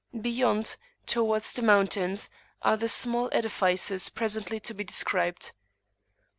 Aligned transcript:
Beyond, 0.19 0.77
towards 1.05 1.53
the 1.53 1.61
mountains, 1.61 2.31
are 2.63 2.75
the 2.75 2.87
small 2.87 3.29
edifices 3.31 4.09
presently 4.09 4.59
to 4.61 4.73
be 4.73 4.83
described. 4.83 5.51